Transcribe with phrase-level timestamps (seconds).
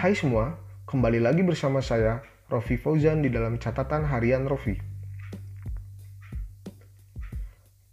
[0.00, 0.56] Hai semua,
[0.88, 4.72] kembali lagi bersama saya, Rofi Fauzan di dalam catatan harian Rofi.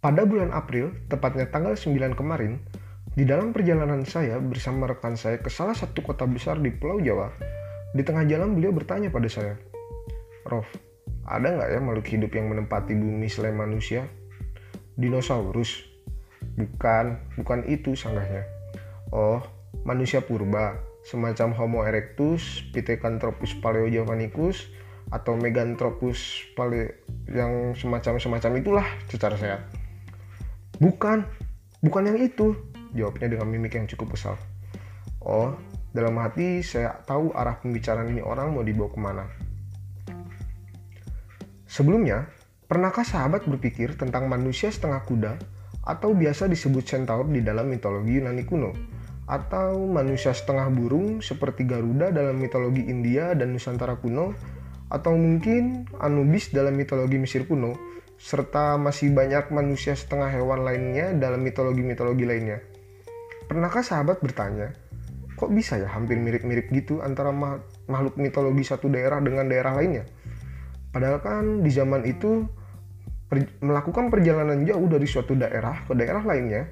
[0.00, 2.64] Pada bulan April, tepatnya tanggal 9 kemarin,
[3.12, 7.28] di dalam perjalanan saya bersama rekan saya ke salah satu kota besar di Pulau Jawa,
[7.92, 9.60] di tengah jalan beliau bertanya pada saya,
[10.48, 10.64] Rof,
[11.28, 14.08] ada nggak ya makhluk hidup yang menempati bumi selain manusia?
[14.96, 15.84] Dinosaurus?
[16.56, 18.48] Bukan, bukan itu sanggahnya.
[19.12, 19.44] Oh,
[19.88, 20.76] manusia purba,
[21.08, 24.68] semacam Homo erectus, Pithecanthropus paleojavanicus,
[25.08, 26.92] atau Meganthropus paleo
[27.32, 29.64] yang semacam-semacam itulah secara sehat.
[30.76, 31.24] Bukan,
[31.80, 32.52] bukan yang itu,
[32.92, 34.36] jawabnya dengan mimik yang cukup kesal.
[35.24, 35.56] Oh,
[35.96, 39.24] dalam hati saya tahu arah pembicaraan ini orang mau dibawa ke mana.
[41.64, 42.28] Sebelumnya,
[42.68, 45.32] pernahkah sahabat berpikir tentang manusia setengah kuda
[45.88, 48.97] atau biasa disebut centaur di dalam mitologi Yunani kuno?
[49.28, 54.32] Atau manusia setengah burung seperti Garuda dalam mitologi India dan Nusantara kuno,
[54.88, 57.76] atau mungkin Anubis dalam mitologi Mesir kuno,
[58.16, 62.64] serta masih banyak manusia setengah hewan lainnya dalam mitologi-mitologi lainnya.
[63.44, 64.72] Pernahkah sahabat bertanya,
[65.36, 67.28] kok bisa ya hampir mirip-mirip gitu antara
[67.84, 70.08] makhluk mitologi satu daerah dengan daerah lainnya?
[70.88, 72.48] Padahal kan di zaman itu
[73.28, 76.64] per, melakukan perjalanan jauh dari suatu daerah ke daerah lainnya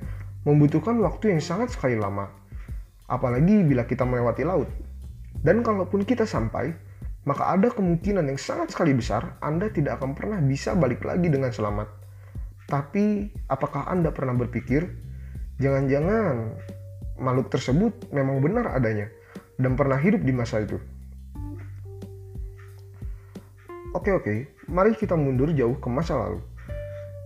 [0.48, 2.45] membutuhkan waktu yang sangat sekali lama
[3.06, 4.70] apalagi bila kita melewati laut.
[5.42, 6.74] Dan kalaupun kita sampai,
[7.26, 11.50] maka ada kemungkinan yang sangat sekali besar Anda tidak akan pernah bisa balik lagi dengan
[11.50, 11.90] selamat.
[12.66, 14.86] Tapi, apakah Anda pernah berpikir,
[15.62, 16.54] jangan-jangan
[17.18, 19.10] makhluk tersebut memang benar adanya
[19.58, 20.78] dan pernah hidup di masa itu?
[23.96, 24.34] Oke oke,
[24.68, 26.44] mari kita mundur jauh ke masa lalu.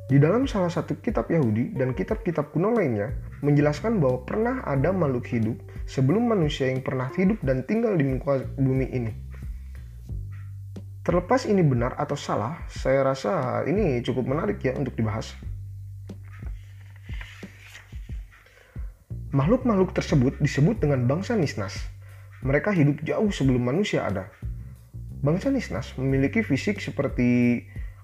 [0.06, 5.28] Di dalam salah satu kitab Yahudi dan kitab-kitab kuno lainnya menjelaskan bahwa pernah ada makhluk
[5.32, 5.56] hidup
[5.88, 9.12] sebelum manusia yang pernah hidup dan tinggal di muka bumi ini.
[11.00, 15.32] Terlepas ini benar atau salah, saya rasa ini cukup menarik ya untuk dibahas.
[19.32, 21.78] Makhluk-makhluk tersebut disebut dengan bangsa Nisnas.
[22.44, 24.28] Mereka hidup jauh sebelum manusia ada.
[25.24, 27.62] Bangsa Nisnas memiliki fisik seperti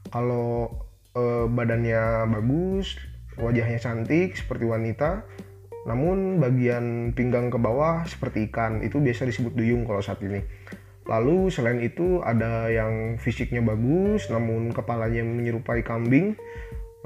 [0.08, 0.70] kalau
[1.16, 2.94] uh, badannya bagus,
[3.36, 5.24] wajahnya cantik seperti wanita,
[5.86, 8.82] namun bagian pinggang ke bawah seperti ikan.
[8.82, 10.42] Itu biasa disebut duyung kalau saat ini.
[11.06, 16.34] Lalu selain itu ada yang fisiknya bagus namun kepalanya menyerupai kambing.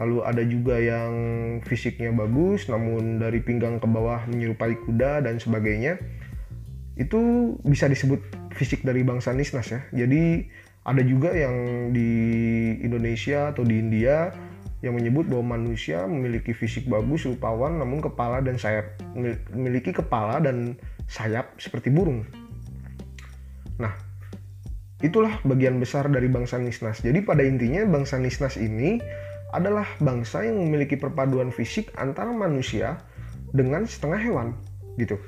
[0.01, 1.13] Lalu ada juga yang
[1.61, 6.01] fisiknya bagus namun dari pinggang ke bawah menyerupai kuda dan sebagainya.
[6.97, 8.25] Itu bisa disebut
[8.57, 9.85] fisik dari bangsa Nisnas ya.
[9.93, 10.49] Jadi
[10.81, 12.09] ada juga yang di
[12.81, 14.33] Indonesia atau di India
[14.81, 18.97] yang menyebut bahwa manusia memiliki fisik bagus rupawan namun kepala dan sayap
[19.53, 22.25] memiliki kepala dan sayap seperti burung.
[23.77, 23.93] Nah,
[25.05, 27.05] itulah bagian besar dari bangsa Nisnas.
[27.05, 29.01] Jadi pada intinya bangsa Nisnas ini
[29.53, 33.01] adalah bangsa yang memiliki perpaduan fisik antara manusia
[33.51, 34.49] dengan setengah hewan
[34.97, 35.19] gitu.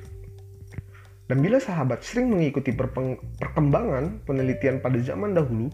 [1.27, 5.73] Dan bila sahabat sering mengikuti perkembangan penelitian pada zaman dahulu,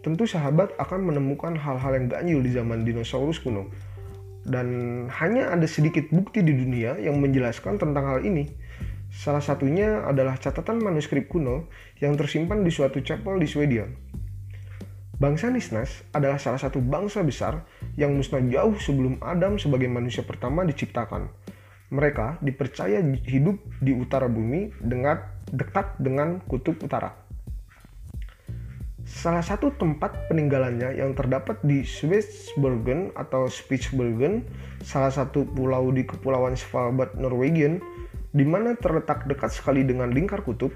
[0.00, 3.70] tentu sahabat akan menemukan hal-hal yang ganjil di zaman dinosaurus kuno.
[4.48, 8.48] Dan hanya ada sedikit bukti di dunia yang menjelaskan tentang hal ini.
[9.08, 11.68] Salah satunya adalah catatan manuskrip kuno
[12.00, 13.84] yang tersimpan di suatu chapel di Swedia.
[15.18, 17.66] Bangsa Nisnas adalah salah satu bangsa besar
[17.98, 21.26] yang musnah jauh sebelum Adam sebagai manusia pertama diciptakan
[21.88, 27.27] mereka dipercaya hidup di utara bumi dengan dekat dengan kutub utara.
[29.18, 34.46] Salah satu tempat peninggalannya yang terdapat di Spitsbergen atau Spitsbergen,
[34.86, 37.82] salah satu pulau di kepulauan Svalbard, Norwegian,
[38.30, 40.70] di mana terletak dekat sekali dengan lingkar kutub,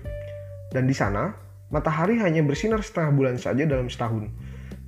[0.74, 1.38] dan di sana
[1.70, 4.26] matahari hanya bersinar setengah bulan saja dalam setahun.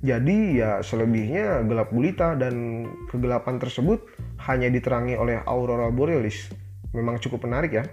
[0.03, 4.03] Jadi ya selebihnya gelap gulita dan kegelapan tersebut
[4.51, 6.51] hanya diterangi oleh aurora borealis.
[6.91, 7.87] Memang cukup menarik ya.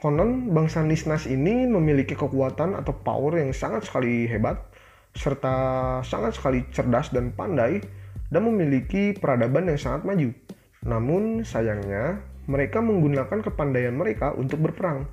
[0.00, 4.56] Konon bangsa Nisnas ini memiliki kekuatan atau power yang sangat sekali hebat
[5.12, 5.52] serta
[6.00, 7.84] sangat sekali cerdas dan pandai
[8.32, 10.32] dan memiliki peradaban yang sangat maju.
[10.88, 15.04] Namun sayangnya mereka menggunakan kepandaian mereka untuk berperang.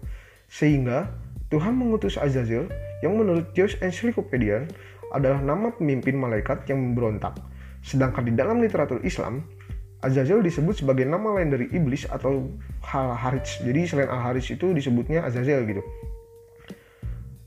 [0.48, 1.12] Sehingga
[1.52, 2.72] Tuhan mengutus Azazel
[3.04, 4.72] yang menurut Jewish Encyclopedia
[5.12, 7.36] adalah nama pemimpin malaikat yang memberontak.
[7.84, 9.44] Sedangkan di dalam literatur Islam,
[9.98, 12.54] Azazel disebut sebagai nama lain dari iblis atau
[12.94, 13.66] Al Harits.
[13.66, 15.82] Jadi selain Al Harits itu disebutnya Azazel gitu.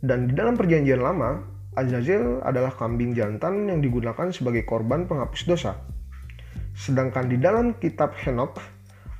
[0.02, 1.46] Dan di dalam perjanjian lama,
[1.78, 5.78] Azazel adalah kambing jantan yang digunakan sebagai korban penghapus dosa.
[6.74, 8.58] Sedangkan di dalam kitab Henok,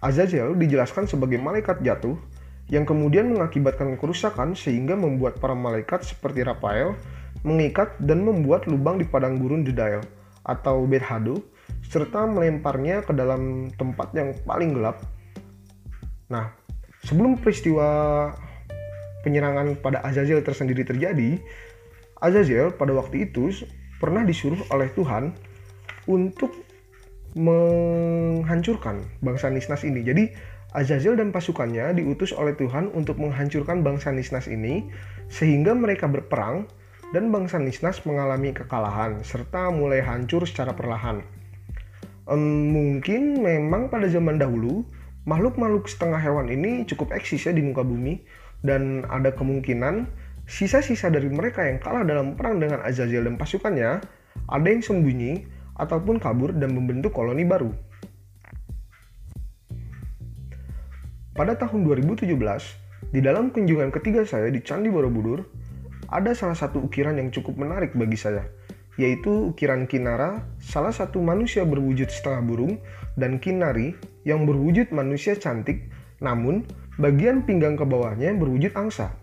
[0.03, 2.19] Azazel dijelaskan sebagai malaikat jatuh
[2.67, 6.99] yang kemudian mengakibatkan kerusakan sehingga membuat para malaikat seperti Rafael
[7.47, 10.03] mengikat dan membuat lubang di padang gurun Judael
[10.43, 11.44] atau Bethado
[11.90, 15.02] serta melemparnya ke dalam tempat yang paling gelap.
[16.31, 16.54] Nah,
[17.02, 18.31] sebelum peristiwa
[19.26, 21.42] penyerangan pada Azazel tersendiri terjadi,
[22.22, 23.50] Azazel pada waktu itu
[23.98, 25.34] pernah disuruh oleh Tuhan
[26.06, 26.54] untuk
[27.34, 30.06] menghancurkan bangsa Nisnas ini.
[30.06, 30.31] Jadi
[30.70, 34.86] Azazel dan pasukannya diutus oleh Tuhan untuk menghancurkan bangsa Nisnas ini
[35.26, 36.70] sehingga mereka berperang
[37.10, 41.39] dan bangsa Nisnas mengalami kekalahan serta mulai hancur secara perlahan.
[42.31, 44.87] Um, mungkin memang pada zaman dahulu
[45.27, 48.23] makhluk-makhluk setengah hewan ini cukup eksis ya di muka bumi
[48.62, 50.06] dan ada kemungkinan
[50.47, 53.99] sisa-sisa dari mereka yang kalah dalam perang dengan Azazel dan pasukannya
[54.47, 55.43] ada yang sembunyi
[55.75, 57.75] ataupun kabur dan membentuk koloni baru.
[61.35, 62.31] Pada tahun 2017,
[63.11, 65.47] di dalam kunjungan ketiga saya di Candi Borobudur,
[66.11, 68.44] ada salah satu ukiran yang cukup menarik bagi saya,
[68.98, 72.75] yaitu ukiran Kinara, salah satu manusia berwujud setengah burung,
[73.14, 73.94] dan Kinari
[74.26, 76.66] yang berwujud manusia cantik, namun
[76.98, 79.14] bagian pinggang ke bawahnya berwujud angsa.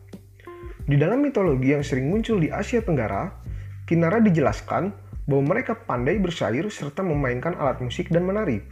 [0.87, 3.43] Di dalam mitologi yang sering muncul di Asia Tenggara,
[3.83, 4.95] Kinara dijelaskan
[5.27, 8.63] bahwa mereka pandai bersair serta memainkan alat musik dan menari.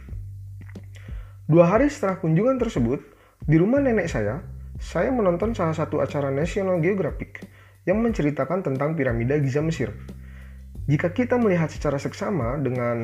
[1.46, 3.04] Dua hari setelah kunjungan tersebut,
[3.44, 4.42] di rumah nenek saya,
[4.80, 7.44] saya menonton salah satu acara National Geographic
[7.86, 9.94] yang menceritakan tentang piramida Giza Mesir.
[10.86, 12.94] Jika kita melihat secara seksama dengan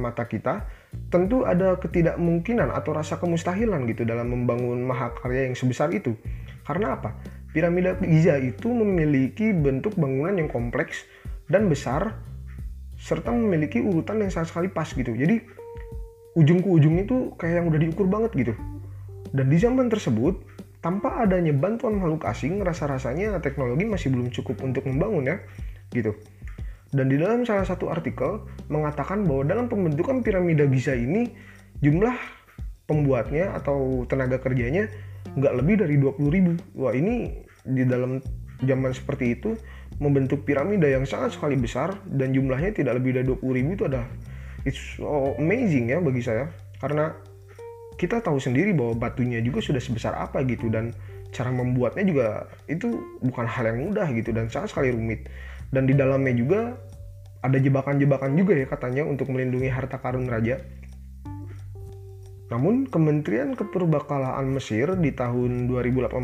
[0.00, 0.64] mata kita,
[1.12, 6.16] tentu ada ketidakmungkinan atau rasa kemustahilan gitu dalam membangun mahakarya yang sebesar itu.
[6.64, 7.12] Karena apa?
[7.52, 11.04] Piramida Giza itu memiliki bentuk bangunan yang kompleks
[11.52, 12.16] dan besar
[12.96, 15.12] serta memiliki urutan yang sangat sekali pas gitu.
[15.12, 15.44] Jadi
[16.40, 18.54] ujung ke ujung itu kayak yang udah diukur banget gitu.
[19.36, 20.40] Dan di zaman tersebut,
[20.80, 25.36] tanpa adanya bantuan makhluk asing, rasa-rasanya teknologi masih belum cukup untuk membangun ya,
[25.92, 26.16] gitu.
[26.94, 31.30] Dan di dalam salah satu artikel mengatakan bahwa dalam pembentukan piramida Giza ini
[31.82, 32.14] jumlah
[32.86, 34.86] pembuatnya atau tenaga kerjanya
[35.34, 36.52] nggak lebih dari 20 ribu.
[36.78, 38.22] Wah ini di dalam
[38.62, 39.58] zaman seperti itu
[40.00, 44.08] membentuk piramida yang sangat sekali besar dan jumlahnya tidak lebih dari 20 ribu itu adalah
[44.64, 46.48] it's so amazing ya bagi saya
[46.80, 47.12] karena
[47.96, 50.92] kita tahu sendiri bahwa batunya juga sudah sebesar apa gitu dan
[51.32, 52.26] cara membuatnya juga
[52.68, 55.28] itu bukan hal yang mudah gitu dan sangat sekali rumit
[55.70, 56.60] dan di dalamnya juga
[57.42, 60.58] ada jebakan-jebakan juga ya katanya untuk melindungi harta karun raja
[62.46, 66.14] namun Kementerian Keperbakalaan Mesir di tahun 2018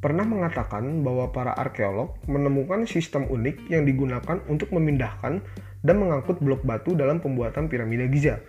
[0.00, 5.44] pernah mengatakan bahwa para arkeolog menemukan sistem unik yang digunakan untuk memindahkan
[5.84, 8.40] dan mengangkut blok batu dalam pembuatan piramida Giza.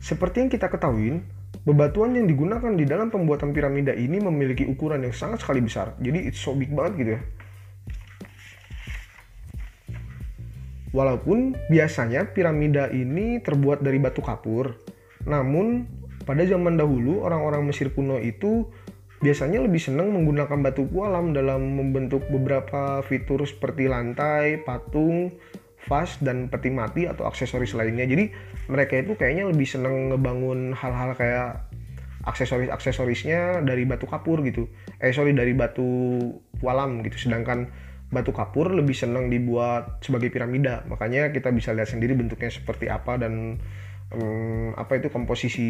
[0.00, 1.20] Seperti yang kita ketahui,
[1.68, 5.92] Bebatuan yang digunakan di dalam pembuatan piramida ini memiliki ukuran yang sangat sekali besar.
[6.00, 7.20] Jadi it's so big banget gitu ya.
[10.98, 14.74] Walaupun biasanya piramida ini terbuat dari batu kapur,
[15.30, 15.86] namun
[16.26, 18.66] pada zaman dahulu orang-orang Mesir kuno itu
[19.22, 25.30] biasanya lebih senang menggunakan batu kualam dalam membentuk beberapa fitur seperti lantai, patung,
[25.86, 28.02] vas dan peti mati atau aksesoris lainnya.
[28.02, 28.34] Jadi
[28.66, 31.70] mereka itu kayaknya lebih seneng ngebangun hal-hal kayak
[32.26, 34.66] aksesoris-aksesorisnya dari batu kapur gitu.
[34.98, 35.86] Eh sorry dari batu
[36.58, 37.30] walam gitu.
[37.30, 37.70] Sedangkan
[38.08, 40.84] batu kapur lebih seneng dibuat sebagai piramida.
[40.88, 43.60] Makanya kita bisa lihat sendiri bentuknya seperti apa dan
[44.12, 45.68] um, apa itu komposisi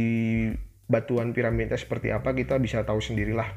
[0.89, 3.49] batuan piramida seperti apa kita bisa tahu sendirilah.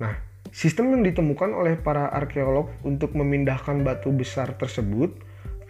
[0.00, 0.14] Nah,
[0.54, 5.12] sistem yang ditemukan oleh para arkeolog untuk memindahkan batu besar tersebut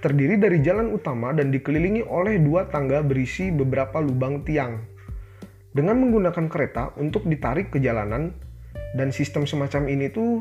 [0.05, 4.79] terdiri dari jalan utama dan dikelilingi oleh dua tangga berisi beberapa lubang tiang.
[5.73, 8.33] Dengan menggunakan kereta untuk ditarik ke jalanan,
[8.97, 10.41] dan sistem semacam ini tuh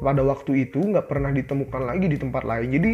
[0.00, 2.68] pada waktu itu nggak pernah ditemukan lagi di tempat lain.
[2.72, 2.92] Jadi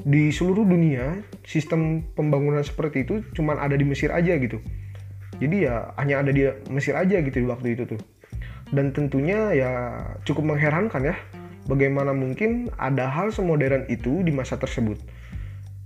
[0.00, 4.58] di seluruh dunia sistem pembangunan seperti itu cuma ada di Mesir aja gitu.
[5.40, 8.00] Jadi ya hanya ada di Mesir aja gitu di waktu itu tuh.
[8.70, 9.70] Dan tentunya ya
[10.26, 11.16] cukup mengherankan ya
[11.66, 14.98] bagaimana mungkin ada hal semodern itu di masa tersebut.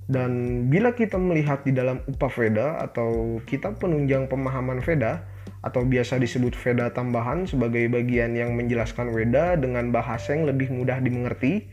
[0.04, 5.25] Dan bila kita melihat di dalam Upa Veda atau kitab penunjang pemahaman Veda
[5.64, 11.00] atau biasa disebut Veda tambahan sebagai bagian yang menjelaskan Veda dengan bahasa yang lebih mudah
[11.00, 11.64] dimengerti,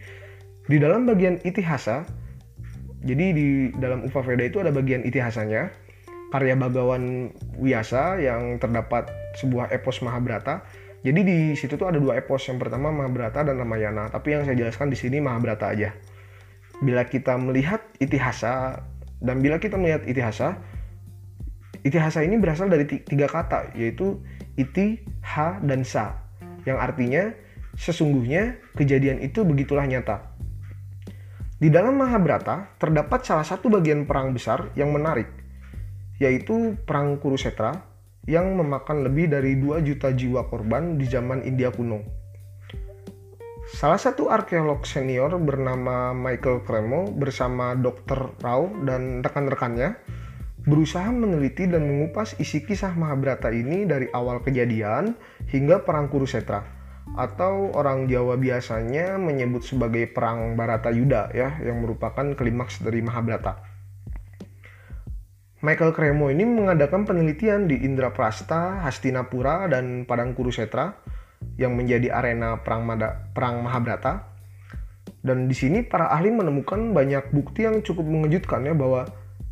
[0.72, 2.08] di dalam bagian itihasa,
[3.04, 5.76] jadi di dalam Upa Veda itu ada bagian itihasanya,
[6.32, 10.64] karya Bagawan Wiyasa yang terdapat sebuah epos Mahabharata
[11.02, 12.46] jadi di situ tuh ada dua epos.
[12.46, 14.14] Yang pertama Mahabharata dan Ramayana.
[14.14, 15.98] Tapi yang saya jelaskan di sini Mahabharata aja.
[16.82, 18.86] Bila kita melihat itihasa
[19.22, 20.62] dan bila kita melihat itihasa,
[21.82, 24.22] itihasa ini berasal dari tiga kata yaitu
[24.58, 26.18] iti, ha, dan sa.
[26.62, 27.34] yang artinya
[27.74, 30.30] sesungguhnya kejadian itu begitulah nyata.
[31.58, 35.30] Di dalam Mahabharata terdapat salah satu bagian perang besar yang menarik,
[36.22, 37.82] yaitu Perang Kurusetra
[38.30, 42.02] yang memakan lebih dari 2 juta jiwa korban di zaman India kuno.
[43.74, 48.38] Salah satu arkeolog senior bernama Michael Cremo bersama Dr.
[48.42, 49.96] Rao dan rekan-rekannya
[50.62, 55.18] berusaha meneliti dan mengupas isi kisah Mahabharata ini dari awal kejadian
[55.50, 56.62] hingga perang Kurusetra
[57.18, 63.72] atau orang Jawa biasanya menyebut sebagai perang Baratayuda ya yang merupakan klimaks dari Mahabharata.
[65.62, 70.98] Michael Cremo ini mengadakan penelitian di Indraprasta, Hastinapura, dan Padang Kurusetra
[71.62, 74.34] yang menjadi arena perang, Mada, perang Mahabharata.
[75.22, 79.06] Dan di sini para ahli menemukan banyak bukti yang cukup mengejutkan ya bahwa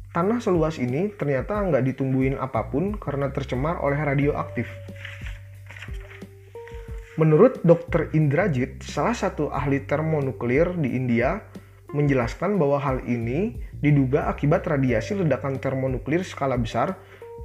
[0.10, 4.66] Tanah seluas ini ternyata nggak ditumbuhin apa pun karena tercemar oleh radioaktif.
[7.20, 8.10] Menurut Dr.
[8.16, 11.44] Indrajit, salah satu ahli termonuklir di India,
[11.94, 16.96] menjelaskan bahwa hal ini diduga akibat radiasi ledakan termonuklir skala besar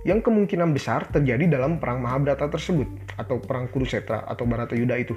[0.06, 5.16] yang kemungkinan besar terjadi dalam perang Mahabharata tersebut atau perang Kurusetra atau Baratayuda itu.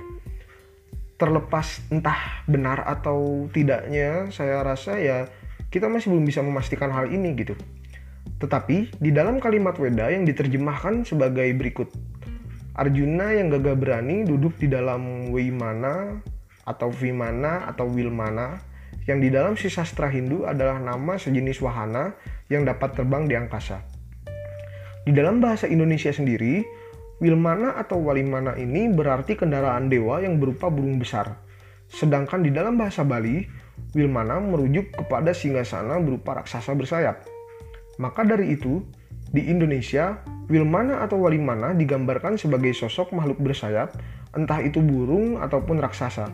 [1.21, 5.29] Terlepas entah benar atau tidaknya, saya rasa ya
[5.67, 7.55] kita masih belum bisa memastikan hal ini gitu.
[8.37, 11.89] Tetapi di dalam kalimat Weda yang diterjemahkan sebagai berikut.
[12.77, 16.21] Arjuna yang gagah berani duduk di dalam Wimana
[16.61, 18.61] atau Vimana atau Wilmana
[19.07, 22.13] yang di dalam si sastra Hindu adalah nama sejenis wahana
[22.51, 23.81] yang dapat terbang di angkasa.
[25.07, 26.61] Di dalam bahasa Indonesia sendiri,
[27.23, 31.39] Wilmana atau Walimana ini berarti kendaraan dewa yang berupa burung besar.
[31.87, 33.47] Sedangkan di dalam bahasa Bali,
[33.97, 37.25] Wilmana merujuk kepada singgasana berupa raksasa bersayap.
[37.97, 38.85] Maka dari itu,
[39.33, 43.97] di Indonesia, Wilmana atau Walimana digambarkan sebagai sosok makhluk bersayap,
[44.37, 46.29] entah itu burung ataupun raksasa.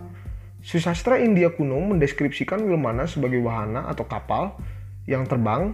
[0.59, 4.59] Susastra India kuno mendeskripsikan Wilmana sebagai wahana atau kapal
[5.07, 5.71] yang terbang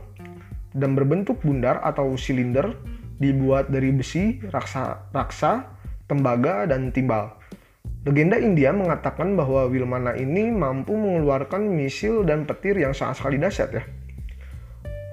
[0.77, 2.77] dan berbentuk bundar atau silinder
[3.17, 5.73] dibuat dari besi, raksa, raksa,
[6.05, 7.38] tembaga, dan timbal.
[8.07, 13.75] Legenda India mengatakan bahwa Wilmana ini mampu mengeluarkan misil dan petir yang sangat sekali dahsyat
[13.75, 13.83] ya.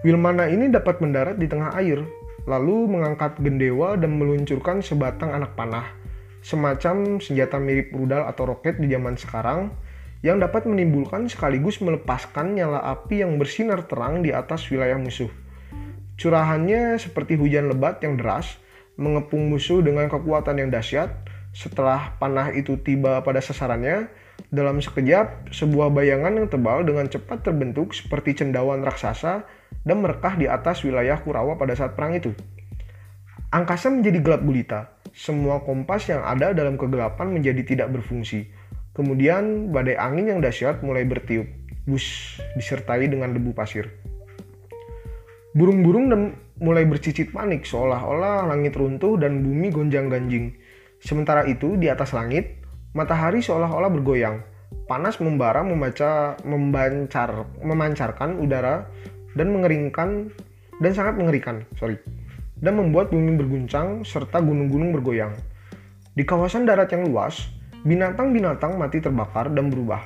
[0.07, 2.07] Wilmana ini dapat mendarat di tengah air,
[2.47, 5.99] lalu mengangkat gendewa dan meluncurkan sebatang anak panah,
[6.47, 9.75] semacam senjata mirip rudal atau roket di zaman sekarang
[10.23, 15.29] yang dapat menimbulkan sekaligus melepaskan nyala api yang bersinar terang di atas wilayah musuh.
[16.23, 18.63] Curahannya seperti hujan lebat yang deras,
[18.95, 21.13] mengepung musuh dengan kekuatan yang dahsyat,
[21.57, 24.13] setelah panah itu tiba pada sasarannya,
[24.53, 29.49] dalam sekejap sebuah bayangan yang tebal dengan cepat terbentuk seperti cendawan raksasa
[29.89, 32.37] dan merekah di atas wilayah Kurawa pada saat perang itu.
[33.49, 38.53] Angkasa menjadi gelap gulita, semua kompas yang ada dalam kegelapan menjadi tidak berfungsi.
[38.93, 41.49] Kemudian badai angin yang dahsyat mulai bertiup,
[41.89, 43.89] bus disertai dengan debu pasir.
[45.57, 46.13] Burung-burung
[46.61, 50.53] mulai bercicit panik seolah-olah langit runtuh dan bumi gonjang-ganjing.
[51.07, 52.59] Sementara itu, di atas langit,
[52.91, 54.43] matahari seolah-olah bergoyang.
[54.91, 58.91] Panas membara membaca, membancar, memancarkan udara
[59.39, 60.35] dan mengeringkan
[60.83, 61.95] dan sangat mengerikan, sorry,
[62.59, 65.31] dan membuat bumi berguncang serta gunung-gunung bergoyang.
[66.19, 67.55] Di kawasan darat yang luas,
[67.87, 70.03] binatang-binatang mati terbakar dan berubah.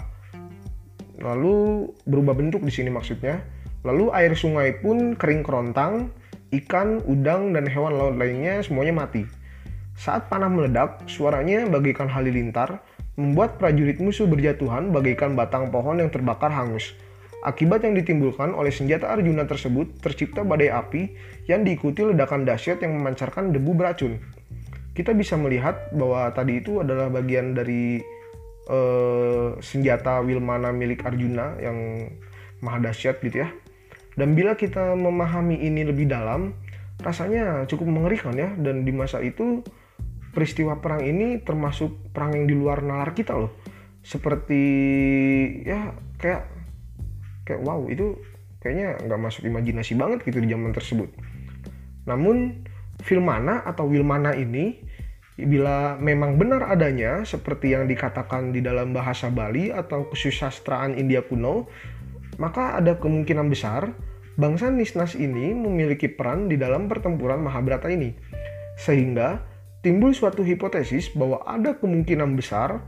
[1.24, 3.40] Lalu berubah bentuk di sini maksudnya.
[3.88, 6.12] Lalu air sungai pun kering kerontang,
[6.52, 9.39] ikan, udang, dan hewan laut lainnya semuanya mati.
[10.00, 12.80] Saat panah meledak, suaranya bagaikan halilintar,
[13.20, 16.96] membuat prajurit musuh berjatuhan bagaikan batang pohon yang terbakar hangus.
[17.44, 21.12] Akibat yang ditimbulkan oleh senjata Arjuna tersebut, tercipta badai api
[21.52, 24.16] yang diikuti ledakan dahsyat yang memancarkan debu beracun.
[24.96, 28.00] Kita bisa melihat bahwa tadi itu adalah bagian dari
[28.72, 32.08] uh, senjata Wilmana milik Arjuna yang
[32.64, 33.52] maha dahsyat gitu ya.
[34.16, 36.56] Dan bila kita memahami ini lebih dalam,
[37.04, 38.48] rasanya cukup mengerikan ya.
[38.56, 39.60] Dan di masa itu
[40.30, 43.52] peristiwa perang ini termasuk perang yang di luar nalar kita loh.
[44.00, 44.62] Seperti
[45.66, 46.48] ya kayak
[47.44, 48.16] kayak wow itu
[48.62, 51.10] kayaknya nggak masuk imajinasi banget gitu di zaman tersebut.
[52.06, 52.64] Namun
[53.00, 54.80] film mana atau Wilmana ini
[55.40, 61.64] bila memang benar adanya seperti yang dikatakan di dalam bahasa Bali atau kesusastraan India kuno
[62.36, 63.92] maka ada kemungkinan besar
[64.36, 68.16] bangsa Nisnas ini memiliki peran di dalam pertempuran Mahabharata ini.
[68.80, 69.44] Sehingga
[69.80, 72.84] timbul suatu hipotesis bahwa ada kemungkinan besar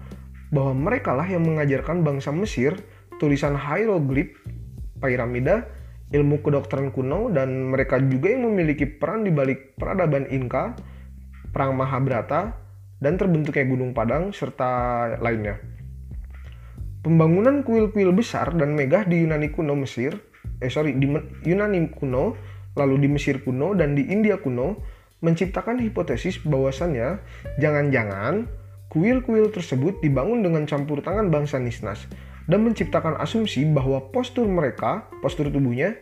[0.52, 2.76] bahwa mereka lah yang mengajarkan bangsa Mesir
[3.16, 4.34] tulisan hieroglif,
[5.00, 5.70] piramida,
[6.12, 10.76] ilmu kedokteran kuno, dan mereka juga yang memiliki peran di balik peradaban Inka,
[11.54, 12.58] perang Mahabharata,
[12.98, 15.62] dan terbentuknya Gunung Padang serta lainnya.
[17.02, 20.18] Pembangunan kuil-kuil besar dan megah di Yunani kuno Mesir,
[20.62, 21.10] eh sorry di
[21.46, 22.38] Yunani kuno,
[22.78, 24.78] lalu di Mesir kuno dan di India kuno
[25.22, 27.22] menciptakan hipotesis bahwasannya
[27.62, 28.50] jangan-jangan
[28.92, 32.04] kuil-kuil tersebut dibangun dengan campur tangan bangsa Nisnas
[32.50, 35.96] dan menciptakan asumsi bahwa postur mereka, postur tubuhnya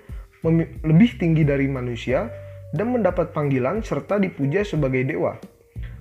[0.82, 2.32] lebih tinggi dari manusia
[2.72, 5.36] dan mendapat panggilan serta dipuja sebagai dewa.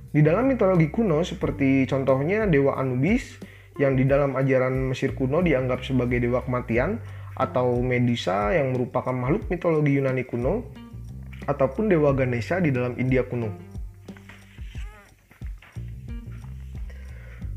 [0.10, 3.38] Di dalam mitologi kuno seperti contohnya dewa Anubis,
[3.78, 7.00] yang di dalam ajaran Mesir kuno dianggap sebagai dewa kematian
[7.40, 10.68] atau Medusa yang merupakan makhluk mitologi Yunani kuno
[11.50, 13.50] ataupun dewa Ganesha di dalam India kuno.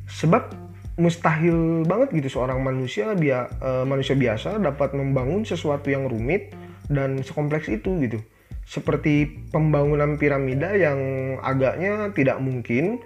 [0.08, 0.54] Sebab
[0.96, 6.56] mustahil banget gitu seorang manusia uh, manusia biasa dapat membangun sesuatu yang rumit
[6.88, 8.18] dan sekompleks itu gitu.
[8.62, 10.98] Seperti pembangunan piramida yang
[11.42, 13.02] agaknya tidak mungkin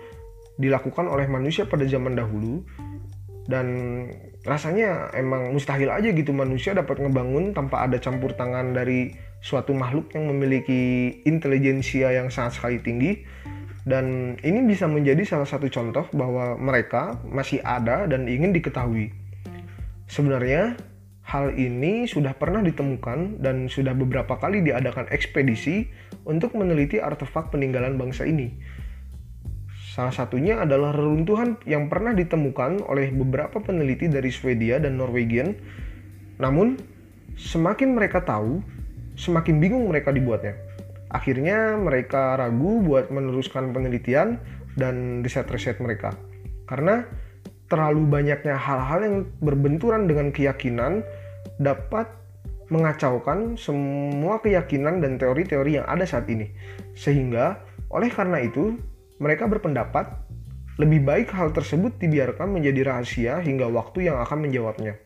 [0.60, 2.64] dilakukan oleh manusia pada zaman dahulu
[3.46, 3.66] dan
[4.42, 10.10] rasanya emang mustahil aja gitu manusia dapat ngebangun tanpa ada campur tangan dari suatu makhluk
[10.16, 13.12] yang memiliki intelijensia yang sangat sekali tinggi
[13.86, 19.14] dan ini bisa menjadi salah satu contoh bahwa mereka masih ada dan ingin diketahui.
[20.10, 20.74] Sebenarnya
[21.22, 25.86] hal ini sudah pernah ditemukan dan sudah beberapa kali diadakan ekspedisi
[26.26, 28.50] untuk meneliti artefak peninggalan bangsa ini
[29.96, 35.56] Salah satunya adalah reruntuhan yang pernah ditemukan oleh beberapa peneliti dari Swedia dan Norwegian.
[36.36, 36.76] Namun,
[37.40, 38.60] semakin mereka tahu,
[39.16, 40.54] semakin bingung mereka dibuatnya.
[41.10, 44.36] Akhirnya mereka ragu buat meneruskan penelitian
[44.76, 46.12] dan riset-riset mereka.
[46.68, 47.02] Karena
[47.66, 51.02] terlalu banyaknya hal-hal yang berbenturan dengan keyakinan
[51.58, 52.06] dapat
[52.68, 56.50] mengacaukan semua keyakinan dan teori-teori yang ada saat ini.
[56.98, 58.76] Sehingga oleh karena itu
[59.22, 60.10] mereka berpendapat
[60.76, 65.05] lebih baik hal tersebut dibiarkan menjadi rahasia hingga waktu yang akan menjawabnya.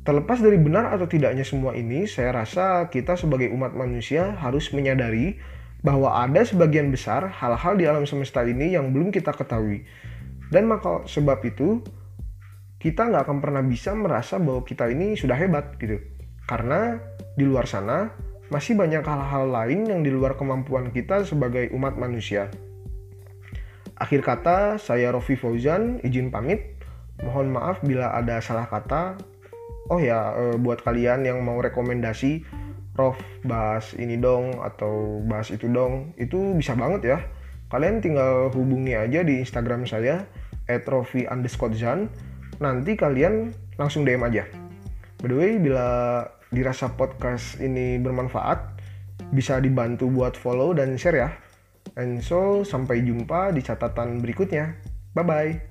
[0.00, 5.36] Terlepas dari benar atau tidaknya semua ini, saya rasa kita sebagai umat manusia harus menyadari
[5.84, 9.84] bahwa ada sebagian besar hal-hal di alam semesta ini yang belum kita ketahui.
[10.48, 11.84] Dan maka sebab itu,
[12.80, 16.00] kita nggak akan pernah bisa merasa bahwa kita ini sudah hebat gitu.
[16.48, 16.96] Karena
[17.36, 18.08] di luar sana
[18.48, 22.48] masih banyak hal-hal lain yang di luar kemampuan kita sebagai umat manusia.
[24.00, 26.80] Akhir kata, saya Rofi Fauzan, izin pamit.
[27.20, 29.20] Mohon maaf bila ada salah kata.
[29.90, 32.46] Oh ya, eh, buat kalian yang mau rekomendasi,
[32.94, 37.18] Rof bahas ini dong atau bahas itu dong, itu bisa banget ya.
[37.70, 40.26] Kalian tinggal hubungi aja di Instagram saya,
[40.66, 42.10] @rofi underscore zan.
[42.58, 44.46] Nanti kalian langsung DM aja.
[45.22, 48.58] By the way, bila dirasa podcast ini bermanfaat,
[49.30, 51.30] bisa dibantu buat follow dan share ya.
[51.94, 54.78] And so, sampai jumpa di catatan berikutnya.
[55.14, 55.69] Bye-bye.